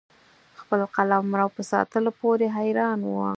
خپل 0.61 0.79
قلمرو 0.95 1.47
په 1.55 1.61
ساتلو 1.71 2.11
پوري 2.19 2.47
حیران 2.57 2.99
وو. 3.03 3.25